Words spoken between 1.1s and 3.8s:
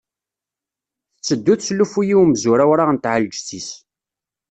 Tetteddu teslufuy i umzur awraɣ n tɛelǧet-is.